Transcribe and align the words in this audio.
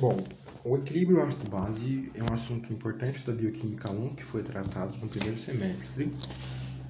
Bom, 0.00 0.16
o 0.64 0.76
equilíbrio 0.76 1.20
ácido-base 1.20 2.12
é 2.14 2.22
um 2.22 2.32
assunto 2.32 2.72
importante 2.72 3.26
da 3.26 3.32
Bioquímica 3.32 3.90
1 3.90 4.14
que 4.14 4.22
foi 4.22 4.44
tratado 4.44 4.96
no 4.98 5.08
primeiro 5.08 5.36
semestre. 5.36 6.12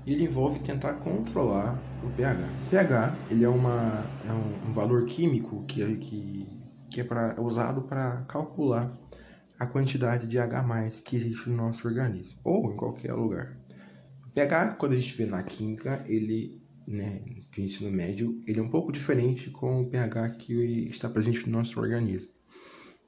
E 0.04 0.12
ele 0.12 0.24
envolve 0.24 0.58
tentar 0.58 0.92
controlar 0.96 1.82
o 2.04 2.10
pH. 2.10 2.46
O 2.66 2.68
pH 2.68 3.16
ele 3.30 3.44
é, 3.44 3.48
uma, 3.48 4.04
é 4.26 4.30
um, 4.30 4.71
um 4.71 4.74
valor 4.74 5.06
químico 5.06 5.64
que, 5.64 5.82
é, 5.82 5.86
que, 5.86 6.46
que 6.90 7.00
é 7.00 7.04
pra, 7.04 7.40
usado 7.40 7.81
para 7.81 8.26
calcular 8.29 8.94
a 9.59 9.65
quantidade 9.67 10.27
de 10.27 10.38
H+, 10.38 10.63
que 11.03 11.17
existe 11.17 11.49
no 11.49 11.56
nosso 11.56 11.88
organismo, 11.88 12.38
ou 12.45 12.71
em 12.71 12.77
qualquer 12.77 13.15
lugar. 13.15 13.56
O 14.27 14.31
pH, 14.33 14.75
quando 14.75 14.93
a 14.93 14.97
gente 14.97 15.17
vê 15.17 15.25
na 15.25 15.43
química, 15.43 16.05
ele, 16.06 16.62
né, 16.87 17.23
do 17.51 17.61
ensino 17.62 17.91
médio, 17.91 18.38
ele 18.47 18.61
é 18.61 18.62
um 18.62 18.69
pouco 18.69 18.93
diferente 18.93 19.48
com 19.48 19.80
o 19.80 19.87
pH 19.87 20.29
que 20.37 20.52
está 20.91 21.09
presente 21.09 21.48
no 21.48 21.56
nosso 21.56 21.80
organismo 21.80 22.37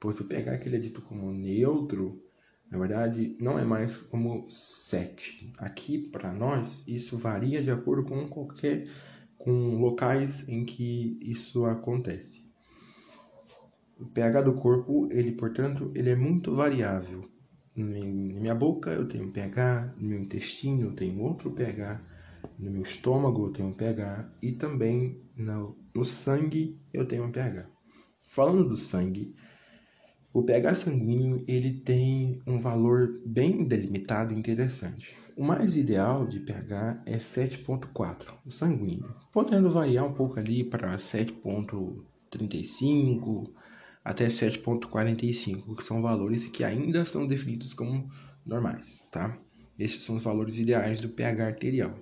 pois 0.01 0.19
o 0.19 0.25
pH 0.25 0.57
que 0.57 0.67
ele 0.67 0.77
é 0.77 0.79
dito 0.79 1.01
como 1.03 1.31
neutro, 1.31 2.21
na 2.71 2.79
verdade, 2.79 3.37
não 3.39 3.59
é 3.59 3.63
mais 3.63 3.97
como 4.01 4.49
7. 4.49 5.53
Aqui, 5.59 6.09
para 6.09 6.33
nós, 6.33 6.85
isso 6.87 7.17
varia 7.17 7.61
de 7.61 7.69
acordo 7.69 8.03
com 8.03 8.27
qualquer 8.27 8.87
com 9.37 9.79
locais 9.79 10.47
em 10.49 10.65
que 10.65 11.17
isso 11.21 11.65
acontece. 11.65 12.49
O 13.99 14.05
pH 14.07 14.41
do 14.41 14.55
corpo, 14.55 15.07
ele, 15.11 15.33
portanto, 15.33 15.91
ele 15.95 16.09
é 16.09 16.15
muito 16.15 16.55
variável. 16.55 17.29
Na 17.75 17.85
minha 17.85 18.55
boca 18.55 18.91
eu 18.91 19.07
tenho 19.07 19.31
pH, 19.31 19.95
no 19.97 20.09
meu 20.09 20.19
intestino 20.19 20.87
eu 20.87 20.93
tenho 20.93 21.21
outro 21.21 21.51
pH, 21.51 22.01
no 22.59 22.69
meu 22.69 22.81
estômago 22.81 23.47
eu 23.47 23.51
tenho 23.51 23.69
um 23.69 23.73
pH 23.73 24.29
e 24.41 24.51
também 24.51 25.21
no, 25.37 25.77
no 25.95 26.03
sangue 26.03 26.79
eu 26.93 27.05
tenho 27.05 27.23
um 27.23 27.31
pH. 27.31 27.65
Falando 28.23 28.67
do 28.67 28.77
sangue, 28.77 29.35
o 30.33 30.43
pH 30.43 30.75
sanguíneo 30.75 31.43
ele 31.47 31.73
tem 31.73 32.41
um 32.47 32.57
valor 32.57 33.21
bem 33.25 33.65
delimitado 33.65 34.33
e 34.33 34.37
interessante. 34.37 35.13
O 35.35 35.43
mais 35.43 35.75
ideal 35.75 36.25
de 36.25 36.39
pH 36.39 37.03
é 37.05 37.17
7.4, 37.17 38.33
o 38.45 38.51
sanguíneo, 38.51 39.13
podendo 39.31 39.69
variar 39.69 40.05
um 40.05 40.13
pouco 40.13 40.39
ali 40.39 40.63
para 40.63 40.97
7.35 40.97 43.51
até 44.03 44.27
7.45, 44.27 45.75
que 45.75 45.83
são 45.83 46.01
valores 46.01 46.47
que 46.47 46.63
ainda 46.63 47.05
são 47.05 47.27
definidos 47.27 47.71
como 47.73 48.09
normais, 48.45 49.07
tá? 49.11 49.37
Esses 49.77 50.01
são 50.03 50.15
os 50.15 50.23
valores 50.23 50.57
ideais 50.57 51.01
do 51.01 51.09
pH 51.09 51.45
arterial. 51.45 51.93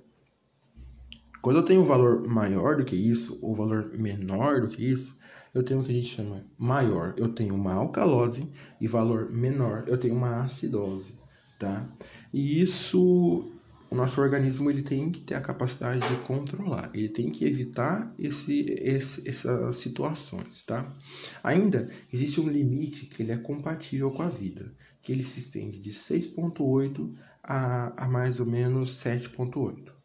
Quando 1.41 1.57
eu 1.57 1.63
tenho 1.63 1.81
um 1.81 1.85
valor 1.85 2.27
maior 2.27 2.75
do 2.75 2.83
que 2.83 2.95
isso, 2.95 3.39
ou 3.41 3.55
valor 3.55 3.93
menor 3.97 4.59
do 4.59 4.67
que 4.67 4.83
isso, 4.83 5.17
eu 5.53 5.63
tenho 5.63 5.79
o 5.79 5.83
que 5.83 5.91
a 5.91 5.95
gente 5.95 6.15
chama 6.15 6.45
maior, 6.57 7.13
eu 7.17 7.29
tenho 7.29 7.55
uma 7.55 7.73
alcalose, 7.73 8.51
e 8.79 8.87
valor 8.87 9.31
menor, 9.31 9.85
eu 9.87 9.97
tenho 9.97 10.15
uma 10.15 10.43
acidose, 10.43 11.13
tá? 11.57 11.87
E 12.33 12.61
isso, 12.61 13.49
o 13.89 13.95
nosso 13.95 14.19
organismo 14.19 14.69
ele 14.69 14.81
tem 14.81 15.09
que 15.09 15.21
ter 15.21 15.35
a 15.35 15.41
capacidade 15.41 16.01
de 16.07 16.21
controlar, 16.23 16.91
ele 16.93 17.07
tem 17.07 17.29
que 17.29 17.45
evitar 17.45 18.13
esse, 18.19 18.65
esse, 18.77 19.27
essas 19.27 19.77
situações, 19.77 20.63
tá? 20.63 20.93
Ainda 21.41 21.89
existe 22.11 22.41
um 22.41 22.49
limite 22.49 23.05
que 23.05 23.23
ele 23.23 23.31
é 23.31 23.37
compatível 23.37 24.11
com 24.11 24.23
a 24.23 24.27
vida, 24.27 24.73
que 25.01 25.13
ele 25.13 25.23
se 25.23 25.39
estende 25.39 25.79
de 25.79 25.91
6.8 25.91 27.09
a, 27.41 28.03
a 28.03 28.07
mais 28.09 28.41
ou 28.41 28.45
menos 28.45 29.01
7.8. 29.01 29.98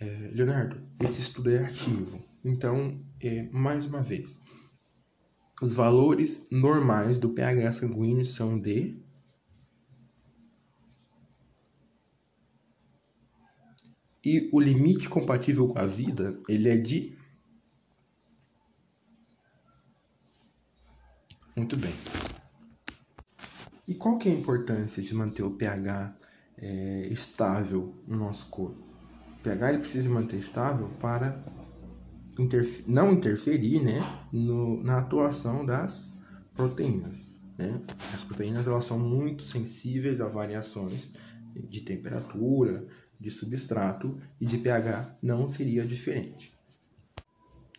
É, 0.00 0.30
Leonardo, 0.32 0.82
esse 1.00 1.20
estudo 1.20 1.50
é 1.50 1.64
ativo. 1.64 2.22
Então, 2.44 3.00
é, 3.20 3.48
mais 3.50 3.86
uma 3.86 4.02
vez, 4.02 4.40
os 5.62 5.72
valores 5.72 6.48
normais 6.50 7.18
do 7.18 7.30
pH 7.30 7.72
sanguíneo 7.72 8.24
são 8.24 8.58
de 8.58 9.02
e 14.24 14.48
o 14.52 14.60
limite 14.60 15.08
compatível 15.08 15.68
com 15.68 15.78
a 15.78 15.86
vida, 15.86 16.40
ele 16.48 16.68
é 16.68 16.76
de 16.76 17.16
Muito 21.56 21.76
bem. 21.76 21.94
E 23.86 23.94
qual 23.94 24.18
que 24.18 24.28
é 24.28 24.32
a 24.32 24.34
importância 24.34 25.00
de 25.00 25.14
manter 25.14 25.44
o 25.44 25.52
pH 25.52 26.16
é, 26.58 27.06
estável 27.12 27.94
no 28.08 28.16
nosso 28.16 28.46
corpo? 28.46 28.93
PH 29.44 29.68
ele 29.68 29.78
precisa 29.78 30.08
manter 30.08 30.38
estável 30.38 30.88
para 30.98 31.38
interf 32.38 32.82
não 32.88 33.12
interferir 33.12 33.80
né, 33.80 34.00
no, 34.32 34.82
na 34.82 34.98
atuação 34.98 35.64
das 35.64 36.18
proteínas. 36.54 37.38
Né? 37.58 37.80
As 38.14 38.24
proteínas 38.24 38.66
elas 38.66 38.86
são 38.86 38.98
muito 38.98 39.42
sensíveis 39.42 40.20
a 40.20 40.28
variações 40.28 41.12
de 41.68 41.82
temperatura, 41.82 42.86
de 43.20 43.30
substrato 43.30 44.18
e 44.40 44.46
de 44.46 44.58
pH 44.58 45.18
não 45.22 45.46
seria 45.46 45.84
diferente. 45.84 46.52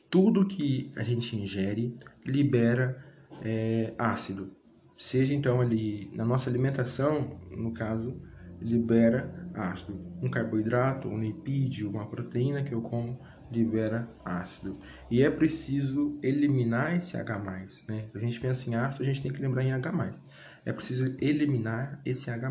Tudo 0.09 0.47
que 0.47 0.91
a 0.95 1.03
gente 1.03 1.35
ingere 1.35 1.97
libera 2.25 3.03
é, 3.41 3.93
ácido, 3.97 4.55
seja 4.95 5.33
então 5.33 5.59
ali 5.59 6.09
na 6.13 6.23
nossa 6.23 6.49
alimentação, 6.49 7.37
no 7.51 7.73
caso, 7.73 8.21
libera 8.65 9.49
ácido. 9.53 9.99
Um 10.21 10.29
carboidrato, 10.29 11.07
um 11.07 11.19
lipídio, 11.19 11.89
uma 11.89 12.07
proteína 12.07 12.63
que 12.63 12.73
eu 12.73 12.81
como 12.81 13.19
libera 13.51 14.09
ácido. 14.23 14.79
E 15.09 15.21
é 15.21 15.29
preciso 15.29 16.19
eliminar 16.21 16.95
esse 16.95 17.15
H+. 17.15 17.39
Né? 17.87 18.09
A 18.13 18.19
gente 18.19 18.39
pensa 18.39 18.69
em 18.69 18.75
ácido, 18.75 19.03
a 19.03 19.05
gente 19.05 19.21
tem 19.21 19.31
que 19.31 19.41
lembrar 19.41 19.63
em 19.63 19.71
H+. 19.71 20.19
É 20.65 20.73
preciso 20.73 21.15
eliminar 21.19 22.01
esse 22.03 22.29
H+, 22.29 22.49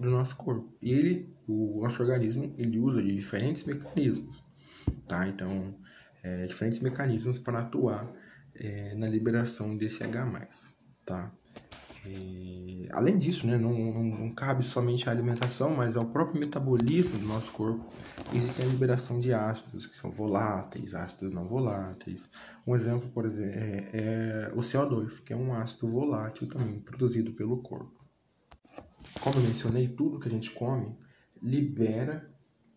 do 0.00 0.10
nosso 0.10 0.36
corpo. 0.36 0.76
E 0.82 0.92
ele, 0.92 1.34
o 1.48 1.80
nosso 1.82 2.02
organismo, 2.02 2.54
ele 2.58 2.78
usa 2.78 3.02
de 3.02 3.14
diferentes 3.14 3.64
mecanismos. 3.64 4.44
Tá? 5.08 5.26
Então, 5.26 5.74
é, 6.22 6.46
diferentes 6.46 6.80
mecanismos 6.80 7.38
para 7.38 7.60
atuar 7.60 8.12
é, 8.54 8.94
na 8.94 9.08
liberação 9.08 9.76
desse 9.76 10.04
H+. 10.04 10.48
Tá? 11.06 11.32
E, 12.06 12.88
além 12.92 13.18
disso, 13.18 13.46
né, 13.46 13.56
não, 13.56 13.72
não, 13.72 14.04
não, 14.04 14.30
cabe 14.34 14.62
somente 14.62 15.08
a 15.08 15.12
alimentação, 15.12 15.74
mas 15.74 15.96
ao 15.96 16.06
próprio 16.06 16.40
metabolismo 16.40 17.18
do 17.18 17.26
nosso 17.26 17.50
corpo. 17.52 17.84
Existe 18.32 18.62
a 18.62 18.66
liberação 18.66 19.20
de 19.20 19.32
ácidos 19.32 19.86
que 19.86 19.96
são 19.96 20.10
voláteis, 20.10 20.94
ácidos 20.94 21.32
não 21.32 21.46
voláteis. 21.46 22.28
Um 22.66 22.74
exemplo, 22.74 23.08
por 23.10 23.26
exemplo, 23.26 23.52
é, 23.54 23.90
é 23.92 24.52
o 24.54 24.58
CO2, 24.58 25.22
que 25.22 25.32
é 25.32 25.36
um 25.36 25.54
ácido 25.54 25.86
volátil 25.88 26.48
também 26.48 26.80
produzido 26.80 27.32
pelo 27.32 27.58
corpo. 27.58 28.04
Como 29.20 29.36
eu 29.38 29.42
mencionei, 29.42 29.88
tudo 29.88 30.18
que 30.18 30.28
a 30.28 30.30
gente 30.30 30.50
come 30.50 30.96
libera 31.40 32.28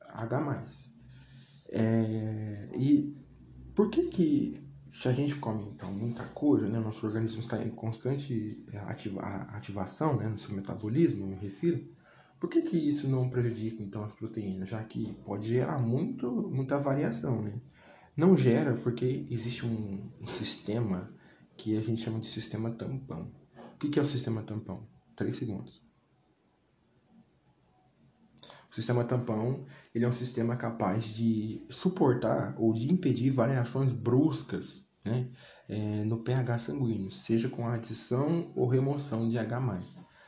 H+. 0.01 0.66
É, 1.69 2.69
e 2.75 3.16
por 3.73 3.89
que 3.89 4.09
que 4.09 4.66
se 4.89 5.07
a 5.07 5.13
gente 5.13 5.35
come 5.35 5.69
então 5.69 5.91
muita 5.91 6.23
coisa, 6.25 6.67
né, 6.67 6.79
nosso 6.79 7.05
organismo 7.05 7.41
está 7.41 7.61
em 7.61 7.69
constante 7.69 8.63
é, 8.73 8.77
ativa, 8.79 9.21
ativação, 9.21 10.17
né, 10.17 10.27
no 10.27 10.37
seu 10.37 10.55
metabolismo, 10.55 11.23
eu 11.23 11.27
me 11.27 11.35
refiro, 11.35 11.87
por 12.39 12.49
que, 12.49 12.61
que 12.61 12.77
isso 12.77 13.07
não 13.07 13.29
prejudica 13.29 13.81
então 13.81 14.03
as 14.03 14.13
proteínas, 14.13 14.69
já 14.69 14.83
que 14.83 15.13
pode 15.25 15.47
gerar 15.47 15.79
muito, 15.79 16.31
muita 16.49 16.79
variação, 16.79 17.41
né? 17.41 17.59
Não 18.15 18.37
gera 18.37 18.75
porque 18.75 19.25
existe 19.29 19.65
um, 19.65 20.11
um 20.21 20.27
sistema 20.27 21.11
que 21.55 21.77
a 21.77 21.81
gente 21.81 22.01
chama 22.01 22.19
de 22.19 22.27
sistema 22.27 22.71
tampão. 22.71 23.31
O 23.73 23.77
que, 23.77 23.89
que 23.89 23.99
é 23.99 24.01
o 24.01 24.05
sistema 24.05 24.43
tampão? 24.43 24.87
Três 25.15 25.37
segundos. 25.37 25.86
Sistema 28.77 29.03
tampão 29.03 29.65
ele 29.91 30.05
é 30.05 30.07
um 30.07 30.13
sistema 30.13 30.55
capaz 30.55 31.05
de 31.05 31.65
suportar 31.67 32.55
ou 32.59 32.71
de 32.71 32.93
impedir 32.93 33.31
variações 33.31 33.91
bruscas 33.91 34.85
né, 35.03 35.27
é, 35.67 36.03
no 36.03 36.19
pH 36.19 36.59
sanguíneo, 36.59 37.09
seja 37.09 37.49
com 37.49 37.67
adição 37.67 38.52
ou 38.55 38.67
remoção 38.67 39.28
de 39.28 39.35
H+. 39.35 39.79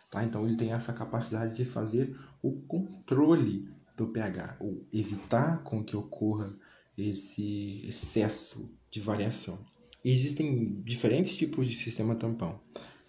Tá? 0.09 0.23
Então 0.23 0.47
ele 0.47 0.57
tem 0.57 0.73
essa 0.73 0.91
capacidade 0.91 1.55
de 1.55 1.63
fazer 1.63 2.17
o 2.41 2.53
controle 2.61 3.69
do 3.95 4.07
pH, 4.07 4.57
ou 4.59 4.83
evitar 4.91 5.61
com 5.61 5.83
que 5.83 5.95
ocorra 5.95 6.51
esse 6.97 7.83
excesso 7.87 8.75
de 8.89 8.99
variação. 8.99 9.63
E 10.03 10.11
existem 10.11 10.81
diferentes 10.81 11.37
tipos 11.37 11.67
de 11.67 11.75
sistema 11.75 12.15
tampão. 12.15 12.59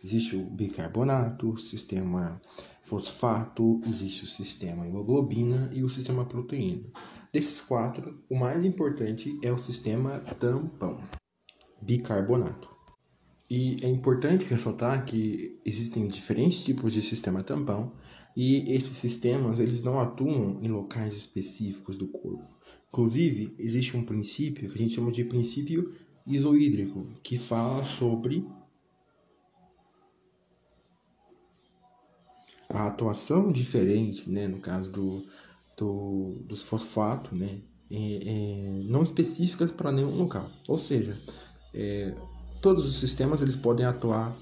Existe 0.03 0.35
o 0.35 0.45
bicarbonato, 0.45 1.59
sistema 1.59 2.41
fosfato, 2.81 3.81
existe 3.87 4.25
o 4.25 4.27
sistema 4.27 4.87
hemoglobina 4.87 5.71
e 5.73 5.85
o 5.85 5.91
sistema 5.91 6.25
proteína. 6.25 6.89
Desses 7.33 7.61
quatro, 7.61 8.23
o 8.29 8.37
mais 8.37 8.65
importante 8.65 9.39
é 9.43 9.53
o 9.53 9.59
sistema 9.59 10.19
tampão, 10.41 11.03
bicarbonato. 11.83 12.69
E 13.49 13.77
é 13.83 13.89
importante 13.89 14.45
ressaltar 14.47 15.05
que 15.05 15.59
existem 15.65 16.09
diferentes 16.09 16.63
tipos 16.63 16.93
de 16.93 17.03
sistema 17.03 17.43
tampão 17.43 17.93
e 18.37 18.73
esses 18.73 18.97
sistemas 18.97 19.59
eles 19.59 19.83
não 19.83 20.01
atuam 20.01 20.59
em 20.63 20.69
locais 20.69 21.15
específicos 21.15 21.97
do 21.97 22.09
corpo. 22.09 22.49
Inclusive, 22.89 23.55
existe 23.59 23.97
um 23.97 24.05
princípio 24.05 24.69
que 24.69 24.75
a 24.75 24.79
gente 24.79 24.95
chama 24.95 25.13
de 25.13 25.25
princípio 25.25 25.93
isoídrico, 26.27 27.07
que 27.23 27.37
fala 27.37 27.85
sobre 27.85 28.47
a 32.71 32.87
atuação 32.87 33.51
diferente, 33.53 34.29
né, 34.29 34.47
no 34.49 34.59
caso 34.59 34.91
do, 34.91 35.25
do, 35.77 36.43
dos 36.47 36.63
fosfatos, 36.63 37.39
né, 37.39 37.61
é, 37.91 37.97
é, 37.97 38.83
não 38.85 39.03
específicas 39.03 39.71
para 39.71 39.93
nenhum 39.93 40.17
local. 40.17 40.49
Ou 40.69 40.79
seja, 40.79 41.19
é, 41.75 42.15
todos 42.61 42.87
os 42.87 42.97
sistemas 42.97 43.43
eles 43.43 43.57
podem 43.57 43.85
atuar 43.85 44.37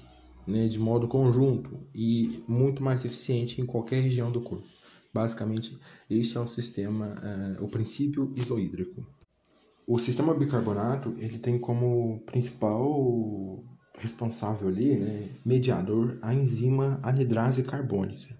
né, 0.45 0.67
de 0.67 0.79
modo 0.79 1.07
conjunto 1.07 1.79
e 1.93 2.43
muito 2.47 2.83
mais 2.83 3.05
eficiente 3.05 3.61
em 3.61 3.65
qualquer 3.65 4.01
região 4.01 4.31
do 4.31 4.41
corpo. 4.41 4.65
Basicamente, 5.13 5.77
este 6.09 6.37
é 6.37 6.39
o 6.39 6.45
sistema, 6.45 7.15
uh, 7.59 7.63
o 7.63 7.67
princípio 7.67 8.31
isohídrico. 8.35 9.05
O 9.87 9.97
sistema 9.97 10.35
bicarbonato 10.35 11.13
ele 11.17 11.39
tem 11.39 11.57
como 11.57 12.21
principal 12.27 13.63
responsável 13.99 14.67
ali, 14.67 14.95
né, 14.95 15.29
mediador, 15.45 16.17
a 16.21 16.33
enzima 16.33 16.99
anidrase 17.03 17.63
carbônica. 17.63 18.35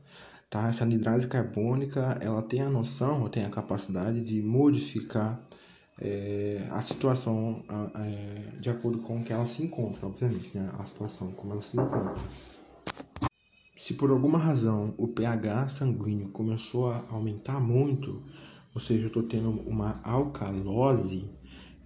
Tá? 0.50 0.68
Essa 0.68 0.84
anidrase 0.84 1.28
carbônica 1.28 2.18
ela 2.22 2.42
tem 2.42 2.62
a 2.62 2.70
noção, 2.70 3.30
tem 3.30 3.46
a 3.46 3.50
capacidade 3.50 4.22
de 4.22 4.42
modificar 4.42 5.40
é, 6.02 6.66
a 6.72 6.82
situação 6.82 7.62
é, 7.96 8.60
de 8.60 8.70
acordo 8.70 9.00
com 9.00 9.24
que 9.24 9.34
ela 9.34 9.46
se 9.46 9.62
encontra, 9.64 10.08
obviamente, 10.08 10.58
né? 10.58 10.72
a 10.80 10.86
situação 10.86 11.32
como 11.34 11.52
ela 11.52 11.62
se 11.62 11.78
encontra. 11.78 12.16
Se 13.76 13.94
por 13.94 14.10
alguma 14.10 14.40
razão 14.40 14.94
o 14.98 15.08
pH 15.08 15.70
sanguíneo 15.70 16.30
começou 16.30 16.90
a 16.90 17.04
aumentar 17.12 17.60
muito, 17.60 18.24
ou 18.74 18.82
seja, 18.82 19.04
eu 19.04 19.08
estou 19.08 19.24
tendo 19.24 19.50
uma 19.50 20.02
alcalose, 20.04 21.30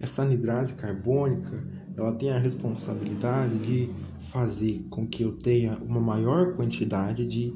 essa 0.00 0.22
anidrase 0.22 0.74
carbônica 0.74 1.64
ela 1.96 2.12
tem 2.12 2.30
a 2.30 2.38
responsabilidade 2.38 3.58
de 3.58 3.90
fazer 4.32 4.84
com 4.90 5.06
que 5.06 5.22
eu 5.22 5.36
tenha 5.36 5.76
uma 5.78 6.00
maior 6.00 6.54
quantidade 6.56 7.24
de 7.24 7.54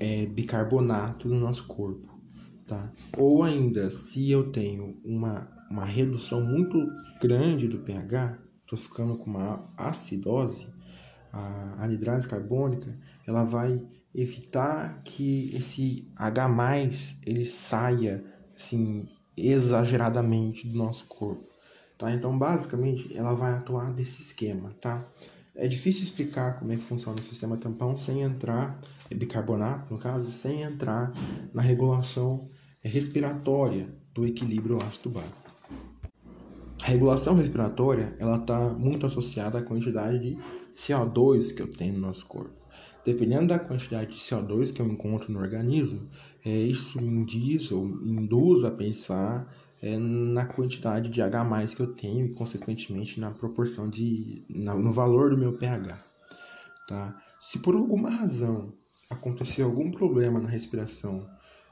é, 0.00 0.26
bicarbonato 0.26 1.28
no 1.28 1.38
nosso 1.38 1.66
corpo. 1.66 2.08
Tá? 2.66 2.90
Ou 3.16 3.42
ainda, 3.42 3.90
se 3.90 4.30
eu 4.30 4.50
tenho 4.50 4.98
uma, 5.04 5.48
uma 5.70 5.84
redução 5.84 6.42
muito 6.42 6.78
grande 7.20 7.68
do 7.68 7.78
pH, 7.78 8.38
estou 8.62 8.78
ficando 8.78 9.16
com 9.16 9.30
uma 9.30 9.72
acidose, 9.76 10.66
a 11.32 11.84
anidrase 11.84 12.26
carbônica 12.26 12.98
ela 13.26 13.44
vai 13.44 13.84
evitar 14.12 15.00
que 15.04 15.54
esse 15.54 16.10
H+, 16.16 16.48
ele 17.24 17.46
saia 17.46 18.24
assim 18.56 19.06
exageradamente 19.36 20.66
do 20.66 20.76
nosso 20.76 21.06
corpo 21.06 21.49
tá? 22.00 22.10
Então, 22.10 22.36
basicamente, 22.36 23.14
ela 23.14 23.34
vai 23.34 23.52
atuar 23.52 23.92
desse 23.92 24.22
esquema, 24.22 24.70
tá? 24.80 25.04
É 25.54 25.68
difícil 25.68 26.02
explicar 26.04 26.58
como 26.58 26.72
é 26.72 26.76
que 26.76 26.82
funciona 26.82 27.20
o 27.20 27.22
sistema 27.22 27.58
tampão 27.58 27.94
sem 27.94 28.22
entrar, 28.22 28.78
é 29.10 29.14
bicarbonato, 29.14 29.92
no 29.92 30.00
caso, 30.00 30.30
sem 30.30 30.62
entrar 30.62 31.12
na 31.52 31.60
regulação 31.60 32.48
respiratória 32.82 33.86
do 34.14 34.24
equilíbrio 34.24 34.82
ácido-base. 34.82 35.42
A 36.82 36.86
regulação 36.86 37.34
respiratória, 37.34 38.16
ela 38.18 38.38
está 38.38 38.70
muito 38.70 39.04
associada 39.04 39.58
à 39.58 39.62
quantidade 39.62 40.18
de 40.18 40.38
CO2 40.74 41.54
que 41.54 41.60
eu 41.60 41.70
tenho 41.70 41.92
no 41.92 42.00
nosso 42.00 42.24
corpo. 42.24 42.58
Dependendo 43.04 43.48
da 43.48 43.58
quantidade 43.58 44.12
de 44.12 44.18
CO2 44.18 44.72
que 44.72 44.80
eu 44.80 44.86
encontro 44.86 45.30
no 45.30 45.38
organismo, 45.38 46.08
é, 46.44 46.50
isso 46.50 47.00
me 47.00 47.08
indiz 47.08 47.70
ou 47.70 47.84
induz 47.84 48.64
a 48.64 48.70
pensar 48.70 49.46
é, 49.82 49.96
na 49.98 50.44
quantidade 50.46 51.08
de 51.08 51.22
H+, 51.22 51.74
que 51.74 51.82
eu 51.82 51.94
tenho 51.94 52.26
e, 52.26 52.34
consequentemente, 52.34 53.18
na 53.18 53.30
proporção 53.30 53.88
de... 53.88 54.44
Na, 54.48 54.74
no 54.74 54.92
valor 54.92 55.30
do 55.30 55.38
meu 55.38 55.56
pH. 55.56 56.04
Tá? 56.86 57.22
Se 57.40 57.58
por 57.58 57.74
alguma 57.74 58.10
razão 58.10 58.72
acontecer 59.08 59.62
algum 59.62 59.90
problema 59.90 60.40
na 60.40 60.48
respiração, 60.48 61.26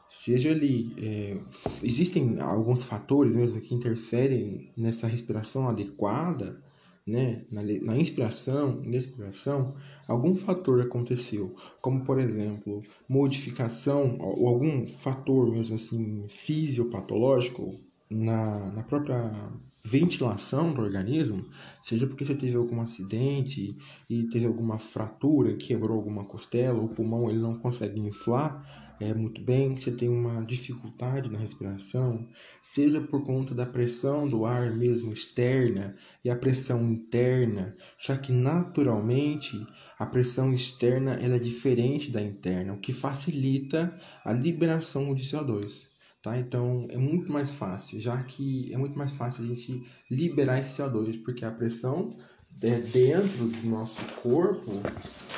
seja 0.08 0.50
ali... 0.50 0.94
É, 0.98 1.36
existem 1.82 2.40
alguns 2.40 2.82
fatores 2.82 3.36
mesmo 3.36 3.60
que 3.60 3.74
interferem 3.74 4.70
nessa 4.76 5.06
respiração 5.06 5.68
adequada, 5.68 6.62
né, 7.06 7.46
na, 7.50 7.62
na 7.62 7.96
inspiração 7.96 8.82
e 8.84 8.94
expiração, 8.94 9.74
algum 10.06 10.34
fator 10.34 10.82
aconteceu, 10.82 11.56
como 11.80 12.04
por 12.04 12.20
exemplo, 12.20 12.82
modificação 13.08 14.18
ou 14.20 14.46
algum 14.46 14.86
fator 14.86 15.50
mesmo 15.50 15.76
assim 15.76 16.26
fisiopatológico 16.28 17.80
na, 18.10 18.70
na 18.72 18.82
própria 18.82 19.50
ventilação 19.84 20.72
do 20.72 20.82
organismo, 20.82 21.46
seja 21.82 22.06
porque 22.06 22.24
você 22.24 22.34
teve 22.34 22.56
algum 22.56 22.80
acidente 22.80 23.76
e 24.08 24.24
teve 24.24 24.46
alguma 24.46 24.78
fratura, 24.78 25.56
quebrou 25.56 25.96
alguma 25.96 26.24
costela, 26.24 26.80
o 26.80 26.88
pulmão 26.88 27.30
ele 27.30 27.38
não 27.38 27.54
consegue 27.58 28.00
inflar 28.00 28.88
é, 29.00 29.14
muito 29.14 29.40
bem, 29.40 29.76
você 29.76 29.92
tem 29.92 30.08
uma 30.08 30.44
dificuldade 30.44 31.30
na 31.30 31.38
respiração, 31.38 32.26
seja 32.60 33.00
por 33.00 33.24
conta 33.24 33.54
da 33.54 33.64
pressão 33.64 34.28
do 34.28 34.44
ar 34.44 34.72
mesmo 34.72 35.12
externa 35.12 35.96
e 36.24 36.30
a 36.30 36.34
pressão 36.34 36.82
interna, 36.90 37.76
já 37.98 38.18
que 38.18 38.32
naturalmente 38.32 39.64
a 39.98 40.06
pressão 40.06 40.52
externa 40.52 41.12
ela 41.14 41.36
é 41.36 41.38
diferente 41.38 42.10
da 42.10 42.20
interna, 42.20 42.72
o 42.72 42.80
que 42.80 42.92
facilita 42.92 43.96
a 44.24 44.32
liberação 44.32 45.14
de 45.14 45.22
CO2. 45.22 45.86
Tá? 46.22 46.36
Então 46.36 46.86
é 46.90 46.98
muito 46.98 47.30
mais 47.30 47.50
fácil, 47.50 48.00
já 48.00 48.22
que 48.24 48.72
é 48.72 48.76
muito 48.76 48.98
mais 48.98 49.12
fácil 49.12 49.44
a 49.44 49.46
gente 49.46 49.84
liberar 50.10 50.58
esse 50.58 50.80
CO2, 50.80 51.22
porque 51.22 51.44
a 51.44 51.50
pressão 51.50 52.12
é 52.60 52.80
dentro 52.80 53.46
do 53.46 53.68
nosso 53.68 54.04
corpo 54.20 54.72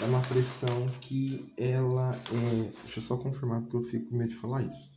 é 0.00 0.04
uma 0.06 0.22
pressão 0.22 0.86
que 1.00 1.52
ela 1.58 2.16
é. 2.16 2.70
Deixa 2.84 2.98
eu 2.98 3.02
só 3.02 3.16
confirmar 3.18 3.60
porque 3.60 3.76
eu 3.76 3.82
fico 3.82 4.08
com 4.08 4.16
medo 4.16 4.30
de 4.30 4.36
falar 4.36 4.62
isso. 4.62 4.90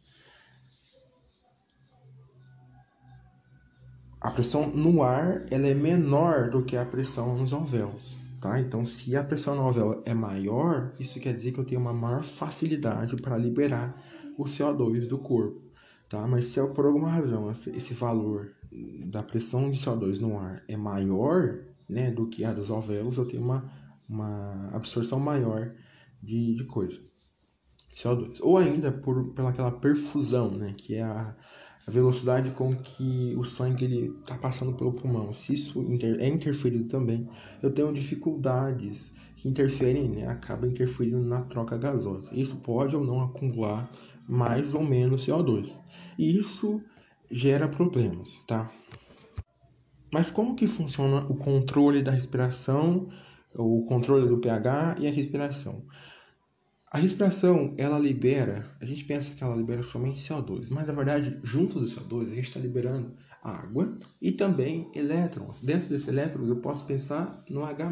A 4.21 4.31
pressão 4.31 4.69
no 4.69 5.03
ar 5.03 5.45
ela 5.51 5.67
é 5.67 5.73
menor 5.73 6.49
do 6.49 6.63
que 6.63 6.77
a 6.77 6.85
pressão 6.85 7.37
nos 7.37 7.51
alvéolos. 7.51 8.17
Tá? 8.39 8.57
Então, 8.59 8.85
se 8.85 9.17
a 9.17 9.23
pressão 9.23 9.55
no 9.55 9.63
alvéolo 9.63 10.01
é 10.05 10.13
maior, 10.13 10.93
isso 10.97 11.19
quer 11.19 11.33
dizer 11.33 11.51
que 11.51 11.59
eu 11.59 11.65
tenho 11.65 11.81
uma 11.81 11.93
maior 11.93 12.23
facilidade 12.23 13.17
para 13.17 13.37
liberar 13.37 13.93
o 14.37 14.45
CO2 14.45 15.07
do 15.07 15.17
corpo 15.17 15.72
tá? 16.13 16.27
Mas 16.27 16.45
se 16.45 16.61
por 16.67 16.85
alguma 16.85 17.09
razão 17.09 17.49
esse 17.49 17.95
valor 17.95 18.51
da 19.07 19.23
pressão 19.23 19.71
de 19.71 19.79
CO2 19.79 20.19
no 20.19 20.37
ar 20.37 20.63
é 20.67 20.77
maior, 20.77 21.59
né, 21.89 22.11
do 22.11 22.27
que 22.27 22.45
a 22.45 22.53
dos 22.53 22.69
alvéolos, 22.69 23.17
eu 23.17 23.25
tenho 23.25 23.41
uma, 23.41 23.67
uma 24.07 24.69
absorção 24.75 25.19
maior 25.19 25.73
de, 26.21 26.53
de 26.53 26.65
coisa, 26.65 26.99
CO2. 27.95 28.37
Ou 28.41 28.59
ainda 28.59 28.91
por 28.91 29.33
pela 29.33 29.49
aquela 29.49 29.71
perfusão, 29.71 30.51
né, 30.51 30.75
que 30.77 30.93
é 30.93 31.01
a, 31.01 31.35
a 31.87 31.91
velocidade 31.91 32.51
com 32.51 32.75
que 32.75 33.35
o 33.35 33.43
sangue 33.43 33.85
ele 33.85 34.15
está 34.21 34.37
passando 34.37 34.73
pelo 34.73 34.93
pulmão. 34.93 35.33
Se 35.33 35.53
isso 35.53 35.83
é 36.19 36.27
interferido 36.27 36.85
também, 36.85 37.27
eu 37.63 37.73
tenho 37.73 37.91
dificuldades 37.91 39.13
que 39.35 39.49
interferem, 39.49 40.09
né, 40.09 40.27
acaba 40.27 40.67
interferindo 40.67 41.23
na 41.23 41.41
troca 41.41 41.75
gasosa. 41.75 42.29
Isso 42.35 42.57
pode 42.57 42.95
ou 42.95 43.03
não 43.03 43.19
acumular 43.19 43.89
mais 44.27 44.73
ou 44.73 44.83
menos 44.83 45.25
CO2. 45.25 45.79
E 46.17 46.37
isso 46.37 46.81
gera 47.31 47.67
problemas, 47.67 48.39
tá? 48.47 48.71
Mas 50.11 50.29
como 50.29 50.55
que 50.55 50.67
funciona 50.67 51.25
o 51.25 51.35
controle 51.35 52.03
da 52.03 52.11
respiração, 52.11 53.09
o 53.55 53.83
controle 53.85 54.27
do 54.27 54.37
pH 54.37 54.97
e 54.99 55.07
a 55.07 55.11
respiração? 55.11 55.83
A 56.91 56.99
respiração, 56.99 57.73
ela 57.75 57.97
libera, 57.97 58.71
a 58.79 58.85
gente 58.85 59.03
pensa 59.05 59.33
que 59.33 59.43
ela 59.43 59.55
libera 59.55 59.81
somente 59.81 60.19
CO2, 60.19 60.69
mas 60.69 60.87
na 60.87 60.93
verdade, 60.93 61.39
junto 61.41 61.79
do 61.79 61.87
CO2, 61.87 62.31
a 62.31 62.35
gente 62.35 62.47
está 62.47 62.59
liberando 62.59 63.15
água 63.41 63.97
e 64.21 64.31
também 64.31 64.91
elétrons. 64.93 65.61
Dentro 65.61 65.89
desses 65.89 66.07
elétrons, 66.07 66.47
eu 66.47 66.57
posso 66.57 66.85
pensar 66.85 67.43
no 67.49 67.65
H+. 67.65 67.91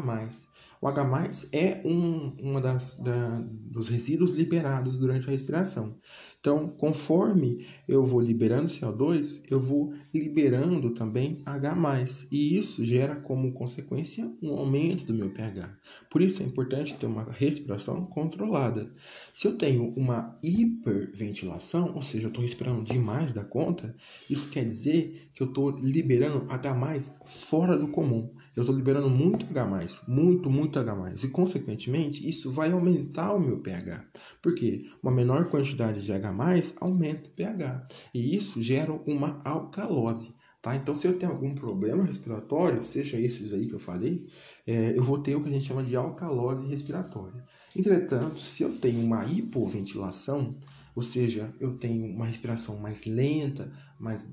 O 0.82 0.88
H+, 0.88 1.46
é 1.52 1.80
um 1.84 2.32
uma 2.40 2.60
das, 2.60 2.96
da, 2.96 3.40
dos 3.70 3.86
resíduos 3.86 4.32
liberados 4.32 4.98
durante 4.98 5.28
a 5.28 5.30
respiração. 5.30 5.96
Então, 6.40 6.66
conforme 6.66 7.64
eu 7.86 8.04
vou 8.04 8.20
liberando 8.20 8.66
CO2, 8.66 9.44
eu 9.48 9.60
vou 9.60 9.94
liberando 10.12 10.90
também 10.90 11.40
H+, 11.46 12.26
e 12.32 12.58
isso 12.58 12.84
gera 12.84 13.14
como 13.14 13.52
consequência 13.52 14.28
um 14.42 14.50
aumento 14.54 15.04
do 15.04 15.14
meu 15.14 15.30
pH. 15.30 15.72
Por 16.10 16.20
isso 16.20 16.42
é 16.42 16.46
importante 16.46 16.94
ter 16.94 17.06
uma 17.06 17.30
respiração 17.30 18.04
controlada. 18.06 18.90
Se 19.32 19.46
eu 19.46 19.56
tenho 19.56 19.94
uma 19.96 20.36
hiperventilação, 20.42 21.94
ou 21.94 22.02
seja, 22.02 22.24
eu 22.24 22.28
estou 22.28 22.42
respirando 22.42 22.82
demais 22.82 23.32
da 23.32 23.44
conta, 23.44 23.94
isso 24.28 24.48
quer 24.48 24.64
dizer 24.64 25.30
que 25.32 25.44
eu 25.44 25.46
estou 25.46 25.70
liberando 25.70 26.44
H+, 26.50 26.98
fora 27.24 27.78
do 27.78 27.86
comum 27.86 28.28
eu 28.54 28.62
estou 28.62 28.76
liberando 28.76 29.08
muito 29.08 29.46
H+, 29.46 30.00
muito, 30.06 30.50
muito 30.50 30.78
H+, 30.78 31.14
e 31.24 31.28
consequentemente 31.28 32.28
isso 32.28 32.50
vai 32.50 32.72
aumentar 32.72 33.32
o 33.32 33.40
meu 33.40 33.58
pH. 33.58 34.04
Por 34.42 34.54
quê? 34.54 34.84
Uma 35.02 35.12
menor 35.12 35.48
quantidade 35.48 36.02
de 36.02 36.12
H+, 36.12 36.34
aumenta 36.80 37.28
o 37.28 37.32
pH, 37.32 37.86
e 38.12 38.36
isso 38.36 38.62
gera 38.62 38.92
uma 39.06 39.40
alcalose. 39.44 40.34
Tá? 40.62 40.76
Então, 40.76 40.94
se 40.94 41.08
eu 41.08 41.18
tenho 41.18 41.32
algum 41.32 41.54
problema 41.56 42.04
respiratório, 42.04 42.84
seja 42.84 43.18
esses 43.18 43.52
aí 43.52 43.66
que 43.66 43.74
eu 43.74 43.80
falei, 43.80 44.24
é, 44.64 44.96
eu 44.96 45.02
vou 45.02 45.18
ter 45.18 45.34
o 45.34 45.42
que 45.42 45.48
a 45.48 45.52
gente 45.52 45.66
chama 45.66 45.82
de 45.82 45.96
alcalose 45.96 46.68
respiratória. 46.68 47.42
Entretanto, 47.74 48.38
se 48.38 48.62
eu 48.62 48.78
tenho 48.78 49.00
uma 49.04 49.26
hipoventilação, 49.26 50.56
ou 50.94 51.02
seja, 51.02 51.50
eu 51.58 51.78
tenho 51.78 52.06
uma 52.06 52.26
respiração 52.26 52.78
mais 52.78 53.04
lenta, 53.06 53.72
mais 54.02 54.28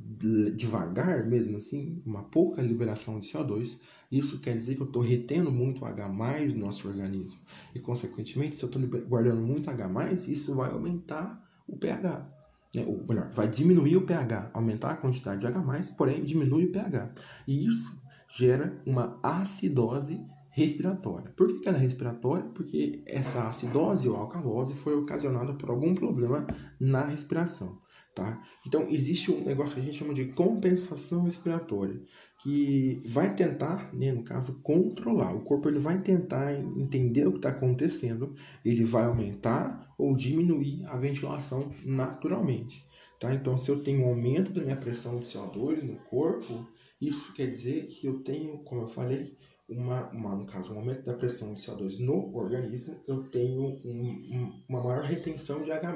devagar 0.56 1.28
mesmo 1.28 1.56
assim, 1.56 2.02
uma 2.04 2.24
pouca 2.24 2.60
liberação 2.60 3.20
de 3.20 3.28
CO2, 3.28 3.80
isso 4.12 4.40
quer 4.40 4.56
dizer 4.56 4.76
que 4.76 4.82
eu 4.82 4.88
estou 4.88 5.02
retendo 5.04 5.52
muito 5.52 5.86
H 5.86 6.08
do 6.48 6.58
nosso 6.58 6.88
organismo. 6.88 7.40
E, 7.76 7.80
consequentemente, 7.80 8.56
se 8.56 8.64
eu 8.64 8.70
estou 8.70 8.82
guardando 9.08 9.42
muito 9.42 9.70
H, 9.70 10.12
isso 10.28 10.56
vai 10.56 10.72
aumentar 10.72 11.48
o 11.68 11.78
pH. 11.78 12.28
Né? 12.76 12.84
Ou 12.88 13.06
melhor, 13.08 13.30
vai 13.32 13.48
diminuir 13.48 13.96
o 13.98 14.06
pH, 14.08 14.50
aumentar 14.56 14.90
a 14.90 14.98
quantidade 14.98 15.42
de 15.42 15.46
H, 15.46 15.62
porém 15.96 16.24
diminui 16.24 16.66
o 16.66 16.72
pH. 16.72 17.14
E 17.48 17.68
isso 17.68 18.02
gera 18.28 18.82
uma 18.88 19.20
acidose 19.22 20.20
respiratória. 20.50 21.32
Por 21.38 21.62
que 21.62 21.70
ela 21.70 21.78
é 21.78 21.82
respiratória? 21.82 22.50
Porque 22.50 23.04
essa 23.06 23.48
acidose 23.48 24.10
ou 24.10 24.16
alcalose 24.16 24.74
foi 24.74 24.96
ocasionada 24.96 25.54
por 25.54 25.70
algum 25.70 25.94
problema 25.94 26.48
na 26.80 27.06
respiração. 27.06 27.80
Tá? 28.16 28.44
Então, 28.68 28.88
existe 28.90 29.32
um 29.32 29.46
negócio 29.46 29.76
que 29.76 29.82
a 29.82 29.84
gente 29.84 29.98
chama 29.98 30.14
de 30.14 30.26
compensação 30.26 31.24
respiratória, 31.24 32.02
que 32.42 33.00
vai 33.08 33.34
tentar, 33.34 33.94
né, 33.94 34.12
no 34.12 34.24
caso, 34.24 34.62
controlar. 34.62 35.34
O 35.36 35.42
corpo 35.42 35.70
ele 35.70 35.80
vai 35.80 36.02
tentar 36.02 36.54
entender 36.54 37.28
o 37.28 37.32
que 37.32 37.38
está 37.38 37.50
acontecendo, 37.50 38.34
ele 38.66 38.84
vai 38.84 39.06
aumentar 39.06 39.94
ou 39.98 40.16
diminuir 40.16 40.84
a 40.88 40.98
ventilação 40.98 41.72
naturalmente. 41.86 42.84
Tá? 43.20 43.34
Então, 43.34 43.58
se 43.58 43.70
eu 43.70 43.84
tenho 43.84 44.04
um 44.04 44.10
aumento 44.10 44.52
da 44.52 44.62
minha 44.62 44.78
pressão 44.78 45.20
de 45.20 45.26
CO2 45.26 45.84
no 45.84 45.96
corpo, 46.10 46.68
isso 47.00 47.34
quer 47.34 47.48
dizer 47.48 47.88
que 47.88 48.08
eu 48.08 48.20
tenho, 48.20 48.60
como 48.60 48.82
eu 48.82 48.88
falei, 48.88 49.38
uma, 49.70 50.10
uma, 50.10 50.36
no 50.36 50.46
caso, 50.46 50.74
um 50.74 50.80
aumento 50.80 51.04
da 51.04 51.14
pressão 51.14 51.54
de 51.54 51.62
CO2 51.62 52.00
no 52.00 52.36
organismo, 52.36 53.00
eu 53.08 53.24
tenho 53.30 53.62
um, 53.62 53.92
um, 53.92 54.64
uma 54.68 54.84
maior 54.84 55.04
retenção 55.04 55.64
de 55.64 55.72
H+. 55.72 55.94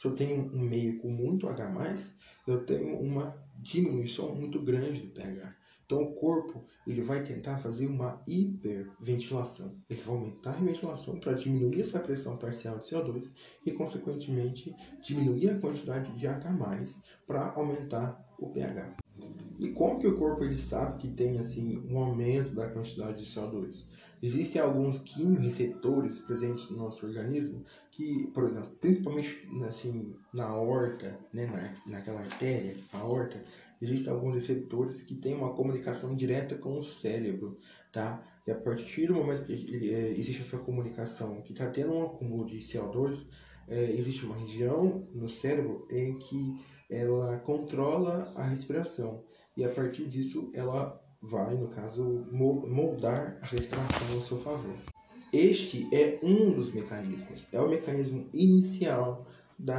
Se 0.00 0.06
eu 0.06 0.14
tenho 0.14 0.50
um 0.54 0.60
meio 0.60 0.98
com 0.98 1.10
muito 1.10 1.46
H+, 1.46 1.94
eu 2.46 2.64
tenho 2.64 2.98
uma 2.98 3.36
diminuição 3.58 4.34
muito 4.34 4.58
grande 4.62 5.02
do 5.02 5.08
pH. 5.08 5.50
Então 5.84 6.02
o 6.02 6.14
corpo 6.14 6.64
ele 6.86 7.02
vai 7.02 7.22
tentar 7.22 7.58
fazer 7.58 7.86
uma 7.86 8.22
hiperventilação. 8.26 9.76
Ele 9.90 10.00
vai 10.00 10.14
aumentar 10.16 10.52
a 10.52 10.64
ventilação 10.64 11.20
para 11.20 11.34
diminuir 11.34 11.82
essa 11.82 11.98
pressão 11.98 12.38
parcial 12.38 12.78
de 12.78 12.84
CO2 12.84 13.34
e, 13.66 13.72
consequentemente, 13.72 14.74
diminuir 15.02 15.50
a 15.50 15.60
quantidade 15.60 16.10
de 16.16 16.26
H+, 16.26 16.48
para 17.26 17.50
aumentar 17.50 18.26
o 18.38 18.48
pH. 18.48 18.96
E 19.58 19.68
como 19.68 20.00
que 20.00 20.06
o 20.06 20.16
corpo 20.16 20.42
ele 20.42 20.56
sabe 20.56 20.96
que 20.96 21.08
tem 21.08 21.38
assim 21.38 21.76
um 21.90 21.98
aumento 21.98 22.54
da 22.54 22.70
quantidade 22.70 23.22
de 23.22 23.26
CO2? 23.28 23.84
Existem 24.22 24.60
alguns 24.60 24.98
quimioreceptores 24.98 26.18
presentes 26.18 26.68
no 26.70 26.76
nosso 26.76 27.06
organismo 27.06 27.64
que, 27.90 28.26
por 28.34 28.44
exemplo, 28.44 28.70
principalmente 28.78 29.48
assim 29.66 30.14
na 30.32 30.44
aorta, 30.44 31.18
né, 31.32 31.46
na, 31.46 31.92
naquela 31.92 32.20
artéria, 32.20 32.76
a 32.92 32.98
aorta, 32.98 33.42
existem 33.80 34.12
alguns 34.12 34.34
receptores 34.34 35.00
que 35.00 35.14
têm 35.14 35.34
uma 35.34 35.54
comunicação 35.54 36.14
direta 36.14 36.56
com 36.56 36.78
o 36.78 36.82
cérebro, 36.82 37.56
tá? 37.90 38.22
E 38.46 38.50
a 38.50 38.54
partir 38.54 39.06
do 39.06 39.14
momento 39.14 39.44
que 39.44 39.52
é, 39.94 40.10
existe 40.10 40.42
essa 40.42 40.58
comunicação, 40.58 41.40
que 41.40 41.52
está 41.52 41.70
tendo 41.70 41.94
um 41.94 42.04
acúmulo 42.04 42.44
de 42.44 42.58
CO2, 42.58 43.26
é, 43.68 43.92
existe 43.92 44.26
uma 44.26 44.36
região 44.36 45.08
no 45.14 45.28
cérebro 45.28 45.86
em 45.90 46.18
que 46.18 46.60
ela 46.90 47.38
controla 47.38 48.32
a 48.34 48.42
respiração 48.42 49.24
e 49.56 49.64
a 49.64 49.72
partir 49.72 50.06
disso 50.08 50.50
ela 50.52 51.00
vai, 51.22 51.54
no 51.56 51.68
caso, 51.68 52.26
moldar 52.30 53.38
a 53.42 53.46
respiração 53.46 54.14
ao 54.14 54.20
seu 54.20 54.40
favor. 54.40 54.74
Este 55.32 55.88
é 55.94 56.18
um 56.22 56.52
dos 56.52 56.72
mecanismos, 56.72 57.48
é 57.52 57.60
o 57.60 57.68
mecanismo 57.68 58.28
inicial 58.32 59.26
da, 59.58 59.78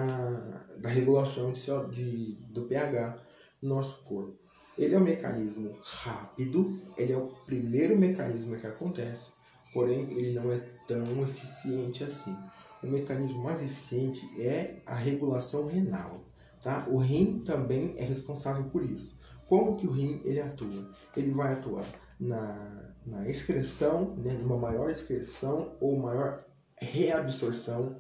da 0.78 0.90
regulação 0.90 1.52
de, 1.52 1.62
de, 1.90 2.36
do 2.50 2.62
pH 2.64 3.22
no 3.62 3.70
nosso 3.76 4.04
corpo. 4.04 4.38
Ele 4.78 4.96
é 4.96 4.98
um 4.98 5.04
mecanismo 5.04 5.78
rápido, 5.82 6.80
ele 6.98 7.12
é 7.12 7.18
o 7.18 7.28
primeiro 7.46 7.98
mecanismo 7.98 8.56
que 8.56 8.66
acontece, 8.66 9.32
porém 9.74 10.10
ele 10.12 10.32
não 10.32 10.52
é 10.52 10.58
tão 10.88 11.22
eficiente 11.24 12.04
assim. 12.04 12.36
O 12.82 12.88
mecanismo 12.88 13.44
mais 13.44 13.62
eficiente 13.62 14.22
é 14.42 14.82
a 14.86 14.96
regulação 14.96 15.68
renal. 15.68 16.24
Tá? 16.62 16.88
O 16.90 16.98
rim 16.98 17.40
também 17.40 17.94
é 17.98 18.04
responsável 18.04 18.66
por 18.66 18.84
isso. 18.84 19.20
Como 19.52 19.76
que 19.76 19.86
o 19.86 19.92
rim 19.92 20.22
ele 20.24 20.40
atua? 20.40 20.90
Ele 21.18 21.34
vai 21.34 21.52
atuar 21.52 21.84
na, 22.18 22.96
na 23.06 23.28
excreção, 23.28 24.16
né, 24.16 24.32
numa 24.32 24.58
maior 24.58 24.90
excreção 24.90 25.76
ou 25.82 26.00
maior 26.00 26.42
reabsorção 26.80 28.00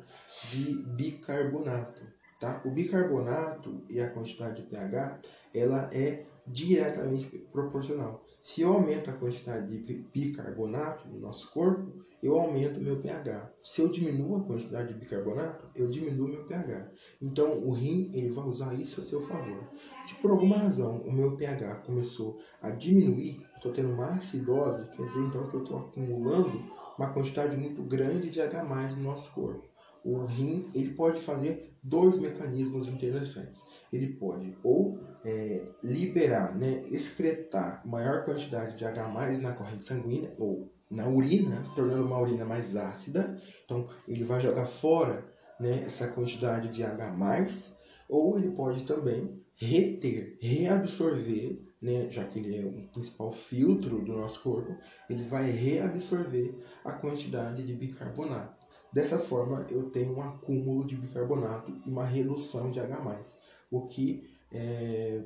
de 0.50 0.82
bicarbonato. 0.96 2.04
Tá? 2.40 2.62
O 2.64 2.72
bicarbonato 2.72 3.84
e 3.90 4.00
a 4.00 4.10
quantidade 4.12 4.62
de 4.62 4.70
pH 4.70 5.20
ela 5.54 5.90
é 5.92 6.26
diretamente 6.48 7.28
proporcional. 7.52 8.21
Se 8.42 8.62
eu 8.62 8.74
aumento 8.74 9.08
a 9.08 9.14
quantidade 9.14 9.78
de 9.78 9.94
bicarbonato 10.12 11.08
no 11.08 11.20
nosso 11.20 11.52
corpo, 11.52 11.94
eu 12.24 12.40
aumento 12.40 12.82
meu 12.82 13.00
pH. 13.00 13.52
Se 13.62 13.82
eu 13.82 13.88
diminuo 13.88 14.38
a 14.38 14.44
quantidade 14.44 14.94
de 14.94 15.00
bicarbonato, 15.00 15.70
eu 15.76 15.88
diminuo 15.88 16.28
meu 16.28 16.44
pH. 16.44 16.92
Então, 17.22 17.60
o 17.60 17.72
rim 17.72 18.10
ele 18.16 18.30
vai 18.30 18.44
usar 18.46 18.74
isso 18.74 19.00
a 19.00 19.04
seu 19.04 19.22
favor. 19.22 19.70
Se 20.04 20.16
por 20.16 20.32
alguma 20.32 20.58
razão 20.58 21.02
o 21.02 21.12
meu 21.12 21.38
pH 21.38 21.82
começou 21.86 22.40
a 22.60 22.72
diminuir, 22.72 23.46
estou 23.56 23.72
tendo 23.72 23.94
uma 23.94 24.16
acidose, 24.16 24.90
quer 24.90 25.06
dizer 25.06 25.20
então 25.20 25.48
que 25.48 25.56
eu 25.58 25.62
estou 25.62 25.78
acumulando 25.78 26.64
uma 26.98 27.14
quantidade 27.14 27.56
muito 27.56 27.84
grande 27.84 28.32
de 28.32 28.42
H+, 28.42 28.64
no 28.96 29.04
nosso 29.04 29.32
corpo. 29.34 29.71
O 30.04 30.24
rim 30.24 30.70
ele 30.74 30.92
pode 30.92 31.20
fazer 31.22 31.72
dois 31.84 32.18
mecanismos 32.18 32.88
interessantes. 32.88 33.64
Ele 33.92 34.08
pode 34.14 34.56
ou 34.64 34.98
é, 35.24 35.68
liberar, 35.84 36.56
né, 36.56 36.82
excretar 36.90 37.82
maior 37.86 38.24
quantidade 38.24 38.76
de 38.76 38.86
H+, 38.86 39.40
na 39.40 39.54
corrente 39.54 39.84
sanguínea, 39.84 40.34
ou 40.38 40.72
na 40.90 41.08
urina, 41.08 41.64
tornando 41.76 42.06
uma 42.06 42.20
urina 42.20 42.46
mais 42.46 42.76
ácida. 42.76 43.38
Então, 43.66 43.88
ele 44.08 44.24
vai 44.24 44.42
jogar 44.42 44.66
fora 44.66 45.26
né, 45.60 45.84
essa 45.86 46.08
quantidade 46.08 46.70
de 46.70 46.84
H+, 46.84 47.72
ou 48.10 48.38
ele 48.38 48.52
pode 48.52 48.84
também 48.84 49.42
reter, 49.56 50.38
reabsorver, 50.42 51.62
né, 51.82 52.10
já 52.10 52.26
que 52.26 52.40
ele 52.40 52.58
é 52.58 52.66
o 52.66 52.88
principal 52.92 53.32
filtro 53.32 54.04
do 54.04 54.14
nosso 54.14 54.42
corpo, 54.42 54.76
ele 55.10 55.24
vai 55.24 55.50
reabsorver 55.50 56.56
a 56.84 56.92
quantidade 56.92 57.64
de 57.64 57.74
bicarbonato. 57.74 58.61
Dessa 58.94 59.18
forma, 59.18 59.66
eu 59.70 59.90
tenho 59.90 60.16
um 60.18 60.22
acúmulo 60.22 60.86
de 60.86 60.96
bicarbonato 60.96 61.74
e 61.86 61.90
uma 61.90 62.04
redução 62.04 62.70
de 62.70 62.80
H+, 62.80 63.22
o 63.70 63.88
que 63.88 64.30
é, 64.52 65.24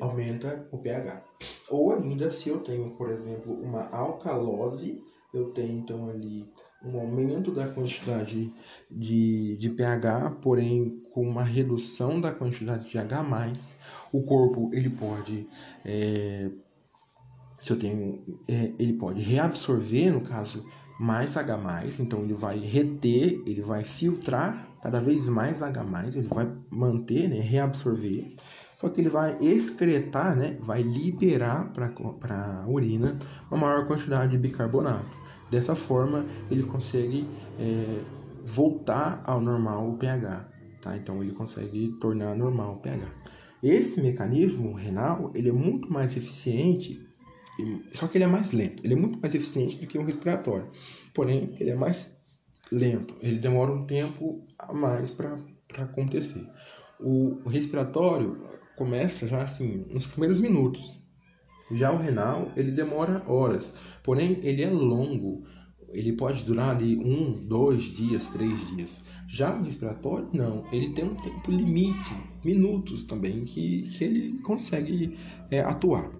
aumenta 0.00 0.66
o 0.72 0.78
pH. 0.78 1.22
Ou 1.68 1.92
ainda, 1.92 2.30
se 2.30 2.48
eu 2.48 2.60
tenho, 2.60 2.90
por 2.92 3.10
exemplo, 3.10 3.52
uma 3.52 3.86
alcalose, 3.88 5.04
eu 5.32 5.50
tenho 5.52 5.78
então 5.78 6.08
ali 6.08 6.50
um 6.84 6.98
aumento 6.98 7.52
da 7.52 7.66
quantidade 7.68 8.52
de, 8.90 9.56
de 9.56 9.70
pH, 9.70 10.38
porém 10.42 11.02
com 11.12 11.22
uma 11.22 11.44
redução 11.44 12.20
da 12.20 12.32
quantidade 12.32 12.88
de 12.88 12.98
H+, 12.98 13.24
o 14.12 14.22
corpo 14.24 14.70
ele 14.72 14.90
pode 14.90 15.46
é, 15.84 16.50
se 17.60 17.70
eu 17.70 17.78
tenho 17.78 18.18
é, 18.48 18.72
ele 18.78 18.94
pode 18.94 19.20
reabsorver 19.20 20.12
no 20.12 20.20
caso 20.20 20.66
mais 21.02 21.36
H+, 21.36 21.58
então 21.98 22.20
ele 22.22 22.34
vai 22.34 22.58
reter, 22.58 23.42
ele 23.46 23.62
vai 23.62 23.82
filtrar 23.84 24.68
cada 24.82 25.00
vez 25.00 25.28
mais 25.28 25.62
H+, 25.62 25.84
ele 26.14 26.28
vai 26.28 26.50
manter, 26.70 27.28
né, 27.28 27.40
reabsorver 27.40 28.32
só 28.82 28.88
que 28.88 29.00
ele 29.00 29.08
vai 29.08 29.38
excretar, 29.40 30.34
né, 30.34 30.56
vai 30.58 30.82
liberar 30.82 31.72
para 31.72 32.62
a 32.62 32.68
urina 32.68 33.16
uma 33.48 33.60
maior 33.60 33.86
quantidade 33.86 34.32
de 34.32 34.38
bicarbonato. 34.38 35.16
Dessa 35.48 35.76
forma, 35.76 36.26
ele 36.50 36.64
consegue 36.64 37.24
é, 37.60 38.00
voltar 38.42 39.22
ao 39.24 39.40
normal 39.40 39.88
o 39.88 39.96
pH. 39.96 40.48
Tá? 40.80 40.96
Então, 40.96 41.22
ele 41.22 41.30
consegue 41.30 41.92
tornar 42.00 42.34
normal 42.34 42.74
o 42.74 42.78
pH. 42.78 43.06
Esse 43.62 44.02
mecanismo 44.02 44.72
renal 44.72 45.30
ele 45.32 45.50
é 45.50 45.52
muito 45.52 45.92
mais 45.92 46.16
eficiente, 46.16 47.06
só 47.92 48.08
que 48.08 48.16
ele 48.16 48.24
é 48.24 48.28
mais 48.28 48.52
lento. 48.52 48.82
Ele 48.84 48.94
é 48.94 48.96
muito 48.96 49.20
mais 49.20 49.34
eficiente 49.34 49.78
do 49.78 49.86
que 49.86 49.98
o 49.98 50.04
respiratório. 50.04 50.68
Porém, 51.14 51.52
ele 51.60 51.70
é 51.70 51.74
mais 51.74 52.16
lento. 52.70 53.14
Ele 53.20 53.38
demora 53.38 53.72
um 53.72 53.84
tempo 53.86 54.46
a 54.58 54.72
mais 54.72 55.10
para 55.10 55.36
acontecer. 55.78 56.46
O, 56.98 57.40
o 57.44 57.48
respiratório, 57.48 58.40
começa 58.76 59.28
já 59.28 59.42
assim, 59.42 59.86
nos 59.90 60.06
primeiros 60.06 60.38
minutos. 60.38 61.00
Já 61.70 61.92
o 61.92 61.96
renal, 61.96 62.50
ele 62.56 62.70
demora 62.70 63.22
horas, 63.26 63.72
porém 64.02 64.38
ele 64.42 64.62
é 64.62 64.70
longo. 64.70 65.44
Ele 65.92 66.12
pode 66.14 66.42
durar 66.44 66.76
ali 66.76 66.96
um, 66.96 67.46
dois 67.46 67.84
dias, 67.84 68.28
três 68.28 68.66
dias. 68.68 69.02
Já 69.28 69.54
o 69.54 69.62
respiratório, 69.62 70.28
não. 70.32 70.64
Ele 70.72 70.90
tem 70.90 71.04
um 71.04 71.14
tempo 71.14 71.50
limite, 71.50 72.14
minutos 72.42 73.04
também, 73.04 73.44
que, 73.44 73.82
que 73.90 74.04
ele 74.04 74.38
consegue 74.40 75.18
é, 75.50 75.60
atuar. 75.60 76.10